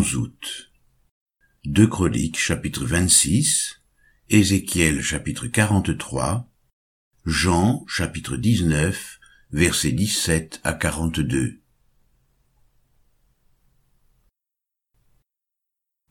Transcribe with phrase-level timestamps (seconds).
[0.00, 0.72] 11 août.
[1.66, 3.82] 2 Chroniques chapitre 26,
[4.30, 6.50] Ézéchiel chapitre 43,
[7.26, 11.60] Jean chapitre 19, versets 17 à 42.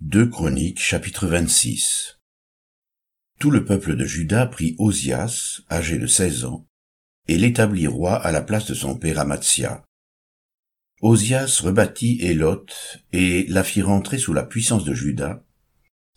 [0.02, 2.20] 2 Chroniques chapitre 26
[3.40, 6.68] Tout le peuple de Juda prit Osias, âgé de seize ans,
[7.28, 9.84] et l'établit roi à la place de son père Amatzia.
[11.02, 12.66] Osias rebâtit Élot
[13.14, 15.46] et la fit rentrer sous la puissance de Juda,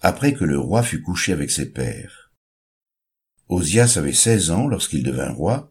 [0.00, 2.32] après que le roi fut couché avec ses pères.
[3.48, 5.70] Osias avait seize ans lorsqu'il devint roi,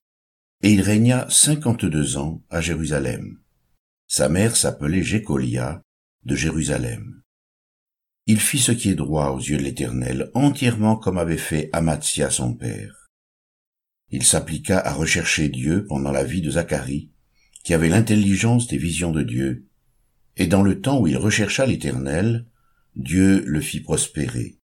[0.64, 3.40] et il régna cinquante-deux ans à Jérusalem.
[4.08, 5.82] Sa mère s'appelait Jécolia
[6.24, 7.22] de Jérusalem.
[8.28, 12.30] Il fit ce qui est droit aux yeux de l'Éternel, entièrement comme avait fait Amatzia
[12.30, 13.10] son père.
[14.10, 17.12] Il s'appliqua à rechercher Dieu pendant la vie de Zacharie,
[17.64, 19.68] qui avait l'intelligence des visions de Dieu,
[20.38, 22.48] et dans le temps où il rechercha l'Éternel,
[22.96, 24.58] Dieu le fit prospérer.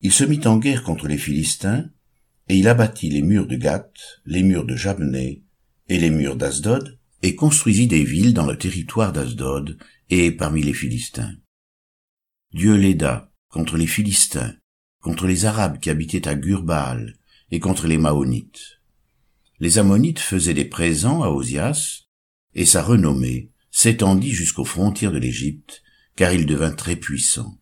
[0.00, 1.90] Il se mit en guerre contre les Philistins,
[2.48, 5.44] et il abattit les murs de Gath, les murs de Jabné,
[5.88, 9.76] et les murs d'Asdod, et construisit des villes dans le territoire d'Asdod
[10.08, 11.34] et parmi les Philistins.
[12.52, 14.54] Dieu l'aida contre les Philistins,
[15.00, 17.16] contre les Arabes qui habitaient à Gurbaal,
[17.50, 18.77] et contre les Maonites
[19.60, 22.04] les Ammonites faisaient des présents à Osias,
[22.54, 25.82] et sa renommée s'étendit jusqu'aux frontières de l'Égypte,
[26.16, 27.60] car il devint très puissant.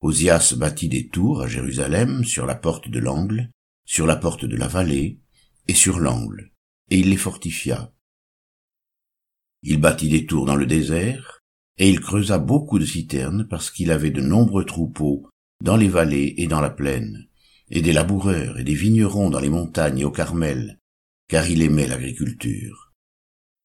[0.00, 3.50] Osias bâtit des tours à Jérusalem sur la porte de l'angle,
[3.84, 5.20] sur la porte de la vallée,
[5.68, 6.52] et sur l'angle,
[6.90, 7.92] et il les fortifia.
[9.62, 11.40] Il bâtit des tours dans le désert,
[11.78, 15.28] et il creusa beaucoup de citernes parce qu'il avait de nombreux troupeaux
[15.62, 17.28] dans les vallées et dans la plaine,
[17.68, 20.78] et des laboureurs et des vignerons dans les montagnes et au Carmel,
[21.28, 22.92] car il aimait l'agriculture.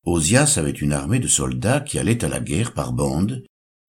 [0.04, 3.44] Osias avait une armée de soldats qui allaient à la guerre par bandes,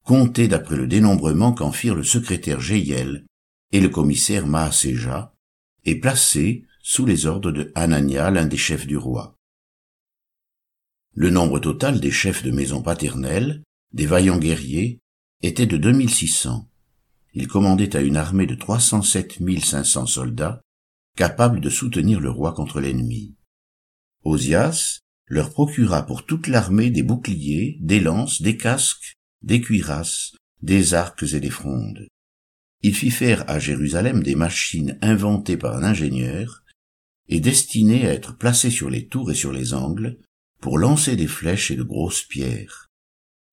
[0.05, 3.25] comptés d'après le dénombrement qu'en firent le secrétaire Jéiel
[3.73, 5.35] et le commissaire Maaséja,
[5.85, 9.37] et placés sous les ordres de Hanania, l'un des chefs du roi.
[11.15, 13.63] Le nombre total des chefs de maison paternelle,
[13.93, 14.99] des vaillants guerriers,
[15.43, 16.69] était de 2600.
[17.35, 20.61] Ils commandaient à une armée de 307 500 soldats,
[21.17, 23.35] capables de soutenir le roi contre l'ennemi.
[24.25, 30.95] Osias leur procura pour toute l'armée des boucliers, des lances, des casques, des cuirasses, des
[30.95, 32.07] arcs et des frondes.
[32.83, 36.63] Il fit faire à Jérusalem des machines inventées par un ingénieur
[37.29, 40.19] et destinées à être placées sur les tours et sur les angles
[40.61, 42.89] pour lancer des flèches et de grosses pierres.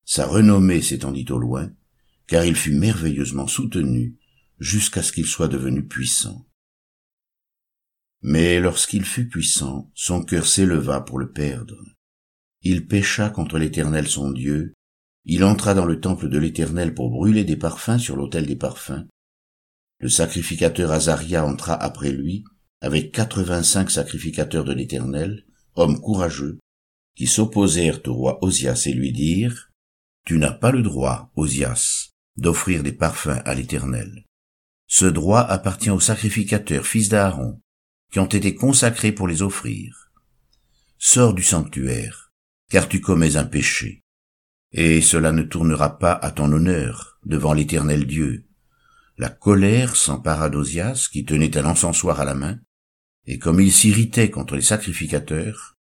[0.04, 1.70] Sa renommée s'étendit au loin,
[2.26, 4.16] car il fut merveilleusement soutenu
[4.58, 6.46] jusqu'à ce qu'il soit devenu puissant.
[8.22, 11.78] Mais lorsqu'il fut puissant, son cœur s'éleva pour le perdre.
[12.62, 14.74] Il pécha contre l'Éternel son Dieu,
[15.24, 19.06] il entra dans le temple de l'Éternel pour brûler des parfums sur l'autel des parfums.
[19.98, 22.44] Le sacrificateur Azaria entra après lui,
[22.80, 25.44] avec quatre-vingt-cinq sacrificateurs de l'Éternel,
[25.74, 26.58] hommes courageux,
[27.16, 29.70] qui s'opposèrent au roi Osias et lui dirent,
[30.24, 34.24] Tu n'as pas le droit, Osias, d'offrir des parfums à l'Éternel.
[34.86, 37.60] Ce droit appartient au sacrificateur, fils d'Aaron,
[38.10, 40.10] qui ont été consacrés pour les offrir.
[40.98, 42.32] Sors du sanctuaire,
[42.70, 44.02] car tu commets un péché,
[44.72, 48.46] et cela ne tournera pas à ton honneur devant l'éternel Dieu.
[49.18, 52.58] La colère s'empara d'Osias, qui tenait un encensoir à la main,
[53.26, 55.76] et comme il s'irritait contre les sacrificateurs,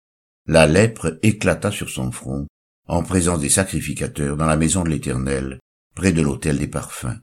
[0.47, 2.47] la lèpre éclata sur son front,
[2.87, 5.61] en présence des sacrificateurs dans la maison de l'Éternel,
[5.95, 7.21] près de l'autel des parfums.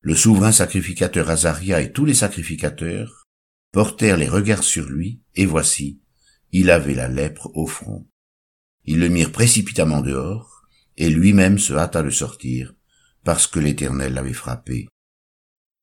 [0.00, 3.25] Le souverain sacrificateur Azaria et tous les sacrificateurs
[3.76, 6.00] portèrent les regards sur lui, et voici,
[6.50, 8.08] il avait la lèpre au front.
[8.86, 10.62] Ils le mirent précipitamment dehors,
[10.96, 12.74] et lui-même se hâta de sortir,
[13.22, 14.88] parce que l'Éternel l'avait frappé.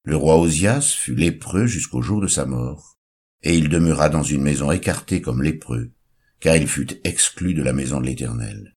[0.05, 2.95] Le roi Osias fut lépreux jusqu'au jour de sa mort,
[3.43, 5.91] et il demeura dans une maison écartée comme lépreux,
[6.39, 8.73] car il fut exclu de la maison de l'Éternel.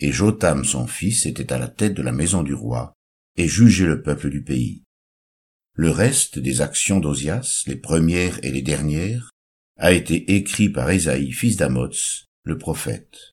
[0.00, 2.94] Et Jotam son fils était à la tête de la maison du roi,
[3.36, 4.82] et jugeait le peuple du pays.
[5.80, 9.30] Le reste des actions d'Osias, les premières et les dernières,
[9.78, 13.32] a été écrit par Ésaïe, fils d'Amoz, le prophète.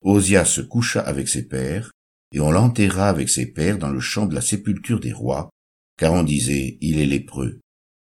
[0.00, 1.92] Osias se coucha avec ses pères,
[2.32, 5.48] et on l'enterra avec ses pères dans le champ de la sépulture des rois,
[5.96, 7.60] car on disait, il est lépreux.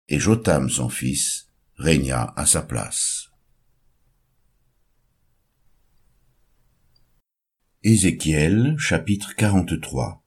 [0.10, 1.48] Et Jotam, son fils,
[1.78, 3.30] régna à sa place.
[7.84, 10.22] Ézéchiel, chapitre 43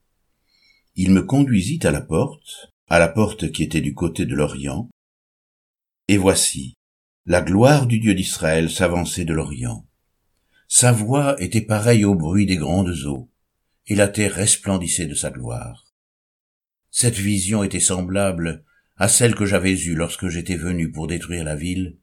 [0.95, 4.89] Il me conduisit à la porte, à la porte qui était du côté de l'Orient.
[6.07, 6.73] Et voici,
[7.27, 9.85] la gloire du Dieu d'Israël s'avançait de l'Orient.
[10.67, 13.29] Sa voix était pareille au bruit des grandes eaux,
[13.85, 15.85] et la terre resplendissait de sa gloire.
[16.89, 18.63] Cette vision était semblable
[18.97, 21.97] à celle que j'avais eue lorsque j'étais venu pour détruire la ville,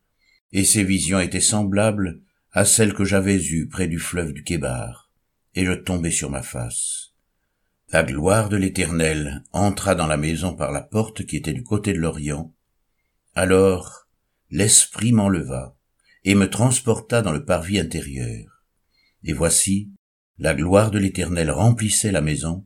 [0.52, 2.22] et ces visions étaient semblables
[2.52, 5.10] à celles que j'avais eues près du fleuve du Kébar,
[5.54, 7.15] et je tombai sur ma face.
[7.92, 11.92] La gloire de l'Éternel entra dans la maison par la porte qui était du côté
[11.92, 12.52] de l'Orient.
[13.34, 14.08] Alors
[14.50, 15.78] l'Esprit m'enleva
[16.24, 18.64] et me transporta dans le parvis intérieur.
[19.22, 19.92] Et voici,
[20.36, 22.64] la gloire de l'Éternel remplissait la maison.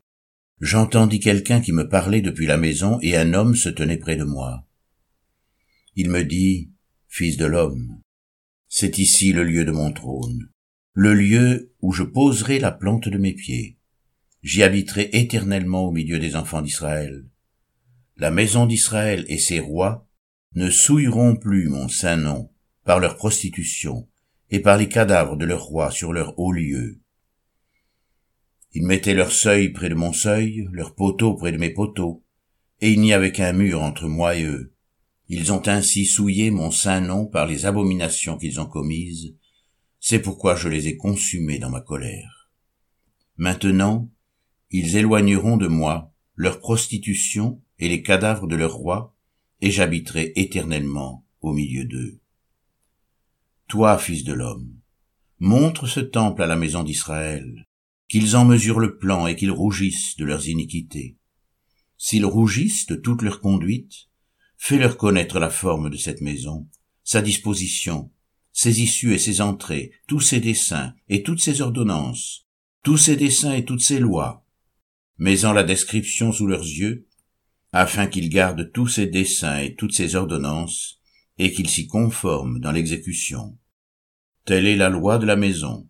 [0.58, 4.24] J'entendis quelqu'un qui me parlait depuis la maison et un homme se tenait près de
[4.24, 4.66] moi.
[5.96, 6.72] Il me dit,
[7.08, 8.00] Fils de l'homme,
[8.68, 10.48] c'est ici le lieu de mon trône,
[10.94, 13.79] le lieu où je poserai la plante de mes pieds
[14.42, 17.24] j'y habiterai éternellement au milieu des enfants d'Israël.
[18.16, 20.06] La maison d'Israël et ses rois
[20.54, 22.50] ne souilleront plus mon saint nom
[22.84, 24.08] par leur prostitution
[24.50, 27.00] et par les cadavres de leurs rois sur leurs hauts lieux.
[28.72, 32.24] Ils mettaient leur seuil près de mon seuil, leurs poteaux près de mes poteaux,
[32.80, 34.72] et il n'y avait qu'un mur entre moi et eux.
[35.28, 39.34] Ils ont ainsi souillé mon saint nom par les abominations qu'ils ont commises,
[40.00, 42.50] c'est pourquoi je les ai consumés dans ma colère.
[43.36, 44.10] Maintenant,
[44.70, 49.14] ils éloigneront de moi leur prostitution et les cadavres de leurs rois,
[49.60, 52.20] et j'habiterai éternellement au milieu d'eux.
[53.68, 54.74] Toi, fils de l'homme,
[55.38, 57.66] montre ce temple à la maison d'Israël,
[58.08, 61.16] qu'ils en mesurent le plan et qu'ils rougissent de leurs iniquités.
[61.96, 64.08] S'ils rougissent de toute leur conduite,
[64.56, 66.68] fais-leur connaître la forme de cette maison,
[67.04, 68.10] sa disposition,
[68.52, 72.46] ses issues et ses entrées, tous ses desseins et toutes ses ordonnances,
[72.82, 74.39] tous ses desseins et toutes ses lois,
[75.20, 77.06] mais la description sous leurs yeux,
[77.72, 80.98] afin qu'ils gardent tous ses desseins et toutes ses ordonnances,
[81.36, 83.56] et qu'ils s'y conforment dans l'exécution.
[84.46, 85.86] Telle est la loi de la maison.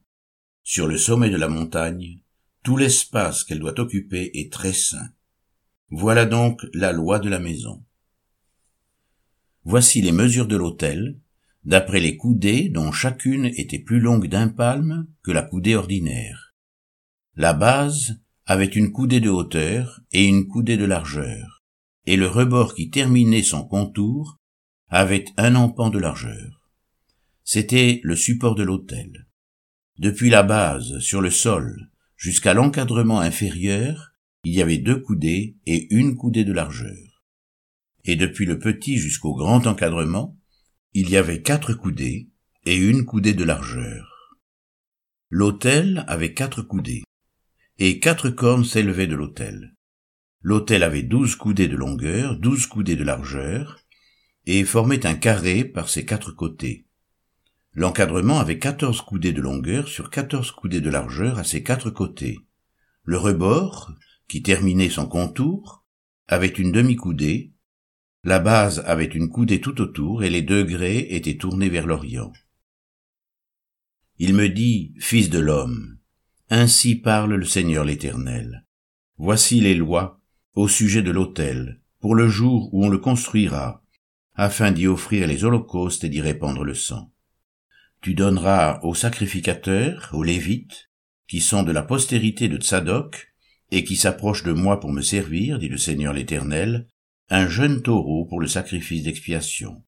[0.65, 2.19] Sur le sommet de la montagne,
[2.65, 5.11] tout l'espace qu'elle doit occuper est très saint.
[5.91, 7.85] Voilà donc la loi de la maison.
[9.63, 11.21] Voici les mesures de l'autel,
[11.65, 16.53] d'après les coudées dont chacune était plus longue d'un palme que la coudée ordinaire.
[17.37, 21.63] La base avait une coudée de hauteur et une coudée de largeur,
[22.05, 24.39] et le rebord qui terminait son contour
[24.89, 26.69] avait un empan de largeur.
[27.45, 29.29] C'était le support de l'autel.
[30.01, 35.87] Depuis la base, sur le sol, jusqu'à l'encadrement inférieur, il y avait deux coudées et
[35.95, 37.23] une coudée de largeur.
[38.05, 40.37] Et depuis le petit jusqu'au grand encadrement,
[40.93, 42.29] il y avait quatre coudées
[42.67, 44.35] et une coudée de largeur.
[45.29, 47.05] L'autel avait quatre coudées
[47.81, 49.75] et quatre cornes s'élevaient de l'autel.
[50.43, 53.81] L'autel avait douze coudées de longueur, douze coudées de largeur,
[54.45, 56.87] et formait un carré par ses quatre côtés.
[57.73, 62.41] L'encadrement avait quatorze coudées de longueur sur quatorze coudées de largeur à ses quatre côtés.
[63.05, 63.93] Le rebord,
[64.29, 65.87] qui terminait son contour,
[66.29, 67.55] avait une demi-coudée,
[68.25, 72.33] la base avait une coudée tout autour et les degrés étaient tournés vers l'Orient.
[74.19, 76.00] Il me dit, Fils de l'homme,
[76.51, 78.67] ainsi parle le Seigneur l'Éternel.
[79.19, 80.21] Voici les lois
[80.55, 83.85] au sujet de l'autel, pour le jour où on le construira,
[84.35, 87.13] afin d'y offrir les holocaustes et d'y répandre le sang.
[88.01, 90.91] Tu donneras aux sacrificateurs, aux Lévites,
[91.29, 93.33] qui sont de la postérité de Tsadok,
[93.71, 96.89] et qui s'approchent de moi pour me servir, dit le Seigneur l'Éternel,
[97.29, 99.85] un jeune taureau pour le sacrifice d'expiation.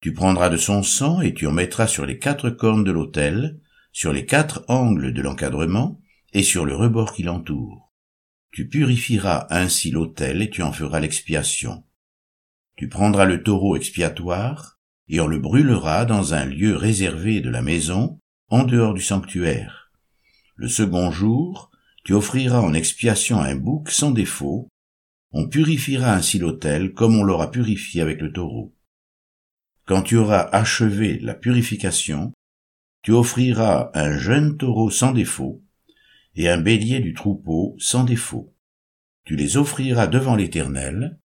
[0.00, 3.60] Tu prendras de son sang et tu en mettras sur les quatre cornes de l'autel,
[3.94, 6.00] sur les quatre angles de l'encadrement
[6.32, 7.92] et sur le rebord qui l'entoure.
[8.50, 11.84] Tu purifieras ainsi l'autel et tu en feras l'expiation.
[12.76, 17.62] Tu prendras le taureau expiatoire et on le brûlera dans un lieu réservé de la
[17.62, 19.92] maison, en dehors du sanctuaire.
[20.56, 21.70] Le second jour,
[22.04, 24.68] tu offriras en expiation un bouc sans défaut,
[25.30, 28.74] on purifiera ainsi l'autel comme on l'aura purifié avec le taureau.
[29.86, 32.32] Quand tu auras achevé la purification,
[33.04, 35.62] tu offriras un jeune taureau sans défaut,
[36.36, 38.56] et un bélier du troupeau sans défaut.
[39.24, 41.20] Tu les offriras devant l'Éternel,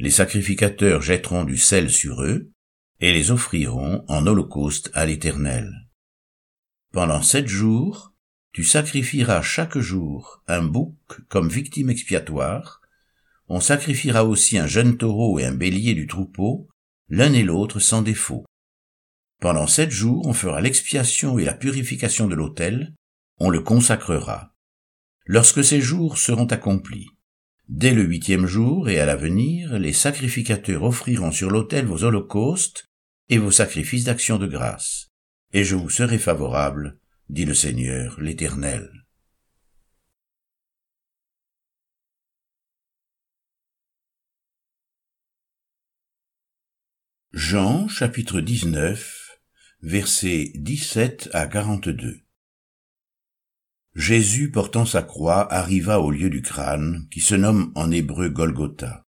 [0.00, 2.50] les sacrificateurs jetteront du sel sur eux,
[2.98, 5.70] et les offriront en holocauste à l'Éternel.
[6.92, 8.12] Pendant sept jours,
[8.52, 10.96] tu sacrifieras chaque jour un bouc
[11.28, 12.80] comme victime expiatoire,
[13.46, 16.68] on sacrifiera aussi un jeune taureau et un bélier du troupeau,
[17.08, 18.44] l'un et l'autre sans défaut.
[19.40, 22.94] Pendant sept jours, on fera l'expiation et la purification de l'autel,
[23.38, 24.54] on le consacrera.
[25.24, 27.08] Lorsque ces jours seront accomplis,
[27.66, 32.84] dès le huitième jour et à l'avenir, les sacrificateurs offriront sur l'autel vos holocaustes
[33.30, 35.08] et vos sacrifices d'action de grâce,
[35.54, 36.98] et je vous serai favorable,
[37.30, 38.90] dit le Seigneur l'Éternel.
[47.32, 49.19] Jean chapitre 19
[49.82, 52.20] versets 17 à 42
[53.94, 59.06] Jésus portant sa croix arriva au lieu du crâne qui se nomme en hébreu Golgotha.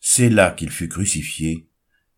[0.00, 1.68] C'est là qu'il fut crucifié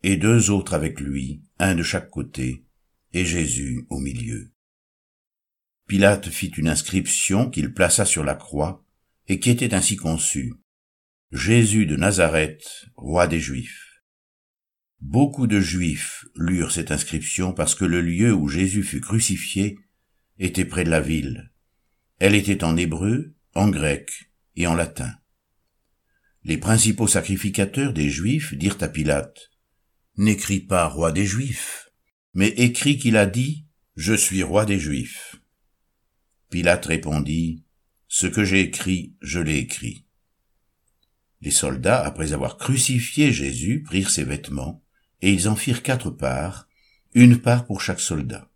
[0.04, 2.64] et deux autres avec lui, un de chaque côté,
[3.12, 4.52] et Jésus au milieu.
[5.88, 8.84] Pilate fit une inscription qu'il plaça sur la croix
[9.26, 10.54] et qui était ainsi conçue.
[11.32, 13.85] Jésus de Nazareth, roi des Juifs.
[15.00, 19.78] Beaucoup de Juifs lurent cette inscription parce que le lieu où Jésus fut crucifié
[20.38, 21.52] était près de la ville.
[22.18, 25.12] Elle était en hébreu, en grec et en latin.
[26.44, 29.50] Les principaux sacrificateurs des Juifs dirent à Pilate,
[30.16, 31.90] N'écris pas roi des Juifs,
[32.32, 35.36] mais écris qu'il a dit, Je suis roi des Juifs.
[36.48, 37.64] Pilate répondit,
[38.08, 40.06] Ce que j'ai écrit, je l'ai écrit.
[41.42, 44.85] Les soldats, après avoir crucifié Jésus, prirent ses vêtements,
[45.26, 46.68] et ils en firent quatre parts,
[47.12, 48.48] une part pour chaque soldat.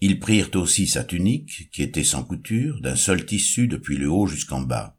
[0.00, 4.26] Ils prirent aussi sa tunique, qui était sans couture, d'un seul tissu depuis le haut
[4.26, 4.98] jusqu'en bas.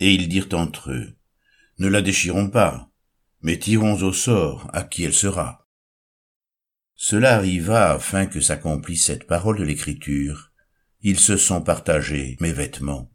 [0.00, 1.18] Et ils dirent entre eux,
[1.78, 2.90] Ne la déchirons pas,
[3.42, 5.68] mais tirons au sort à qui elle sera.
[6.94, 10.52] Cela arriva afin que s'accomplisse cette parole de l'Écriture.
[11.02, 13.12] Ils se sont partagés mes vêtements,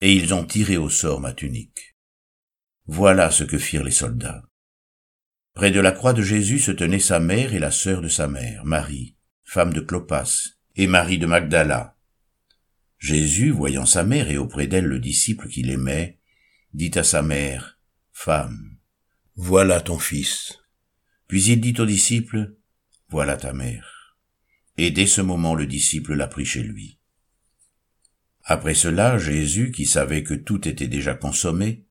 [0.00, 1.96] et ils ont tiré au sort ma tunique.
[2.84, 4.44] Voilà ce que firent les soldats.
[5.56, 8.28] Près de la croix de Jésus se tenaient sa mère et la sœur de sa
[8.28, 11.96] mère, Marie, femme de Clopas, et Marie de Magdala.
[12.98, 16.20] Jésus, voyant sa mère et auprès d'elle le disciple qu'il aimait,
[16.74, 17.80] dit à sa mère,
[18.12, 18.76] Femme,
[19.34, 20.58] voilà ton fils.
[21.26, 22.58] Puis il dit au disciple,
[23.08, 24.18] Voilà ta mère.
[24.76, 26.98] Et dès ce moment le disciple l'a pris chez lui.
[28.44, 31.86] Après cela, Jésus, qui savait que tout était déjà consommé,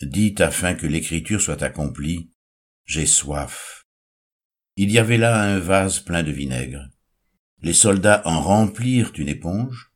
[0.00, 2.30] dit afin que l'écriture soit accomplie,
[2.88, 3.86] J'ai soif.
[4.76, 6.88] Il y avait là un vase plein de vinaigre.
[7.62, 9.92] Les soldats en remplirent une éponge,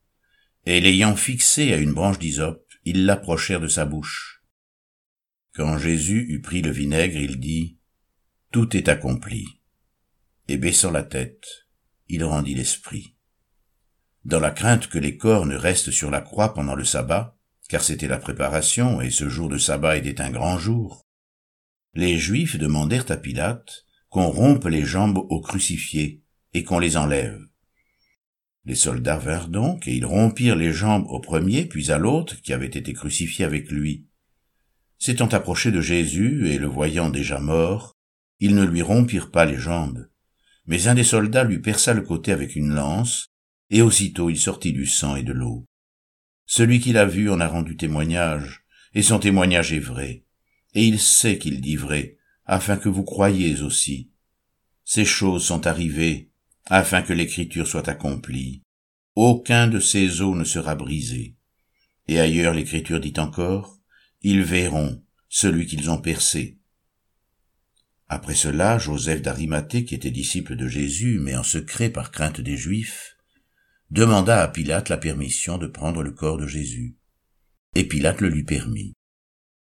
[0.67, 4.45] et l'ayant fixé à une branche d'hysope, ils l'approchèrent de sa bouche.
[5.55, 7.79] Quand Jésus eut pris le vinaigre, il dit,
[8.51, 9.47] Tout est accompli.
[10.47, 11.47] Et baissant la tête,
[12.09, 13.17] il rendit l'esprit
[14.25, 17.37] dans la crainte que les corps ne restent sur la croix pendant le sabbat,
[17.69, 21.07] car c'était la préparation, et ce jour de sabbat était un grand jour.
[21.95, 26.23] Les Juifs demandèrent à Pilate qu'on rompe les jambes aux crucifiés
[26.55, 27.39] et qu'on les enlève.
[28.65, 32.53] Les soldats vinrent donc, et ils rompirent les jambes au premier, puis à l'autre, qui
[32.53, 34.07] avait été crucifié avec lui.
[34.99, 37.99] S'étant approchés de Jésus, et le voyant déjà mort,
[38.39, 40.09] ils ne lui rompirent pas les jambes.
[40.67, 43.33] Mais un des soldats lui perça le côté avec une lance,
[43.69, 45.67] et aussitôt il sortit du sang et de l'eau.
[46.47, 50.25] Celui qui l'a vu en a rendu témoignage, et son témoignage est vrai,
[50.75, 54.11] et il sait qu'il dit vrai, afin que vous croyiez aussi.
[54.85, 56.31] Ces choses sont arrivées,
[56.67, 58.63] afin que l'écriture soit accomplie.
[59.15, 61.37] Aucun de ces os ne sera brisé.
[62.09, 63.79] Et ailleurs l'écriture dit encore,
[64.23, 66.59] ils verront celui qu'ils ont percé.
[68.09, 72.57] Après cela, Joseph d'Arimathée, qui était disciple de Jésus, mais en secret par crainte des
[72.57, 73.17] Juifs,
[73.91, 76.97] demanda à Pilate la permission de prendre le corps de Jésus.
[77.75, 78.95] Et Pilate le lui permit.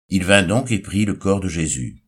[0.10, 2.04] Il vint donc et prit le corps de Jésus.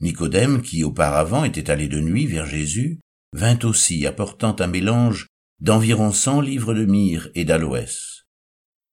[0.00, 3.00] Nicodème, qui auparavant était allé de nuit vers Jésus,
[3.32, 5.26] vint aussi apportant un mélange
[5.60, 8.26] d'environ cent livres de myrrhe et d'aloès.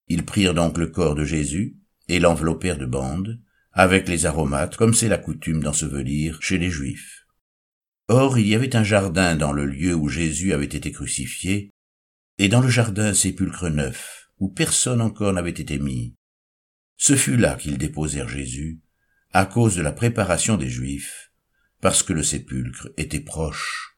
[0.08, 1.76] Ils prirent donc le corps de Jésus
[2.08, 3.40] et l'enveloppèrent de bandes,
[3.72, 7.26] avec les aromates, comme c'est la coutume d'ensevelir chez les Juifs.
[8.08, 11.70] Or il y avait un jardin dans le lieu où Jésus avait été crucifié,
[12.38, 16.14] et dans le jardin sépulcre neuf, où personne encore n'avait été mis.
[16.96, 18.80] Ce fut là qu'ils déposèrent Jésus,
[19.32, 21.32] à cause de la préparation des Juifs,
[21.80, 23.93] parce que le sépulcre était proche.